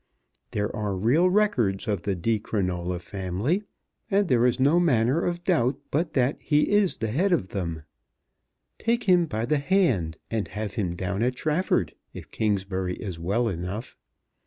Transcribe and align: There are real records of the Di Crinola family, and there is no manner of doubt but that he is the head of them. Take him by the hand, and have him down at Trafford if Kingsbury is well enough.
There 0.49 0.75
are 0.75 0.95
real 0.95 1.29
records 1.29 1.87
of 1.87 2.01
the 2.01 2.15
Di 2.15 2.39
Crinola 2.39 2.99
family, 2.99 3.61
and 4.09 4.27
there 4.27 4.47
is 4.47 4.59
no 4.59 4.79
manner 4.79 5.23
of 5.23 5.43
doubt 5.43 5.77
but 5.91 6.13
that 6.13 6.37
he 6.41 6.71
is 6.71 6.97
the 6.97 7.11
head 7.11 7.31
of 7.31 7.49
them. 7.49 7.83
Take 8.79 9.03
him 9.03 9.27
by 9.27 9.45
the 9.45 9.59
hand, 9.59 10.17
and 10.31 10.47
have 10.47 10.73
him 10.73 10.95
down 10.95 11.21
at 11.21 11.35
Trafford 11.35 11.93
if 12.15 12.31
Kingsbury 12.31 12.95
is 12.95 13.19
well 13.19 13.47
enough. 13.47 13.95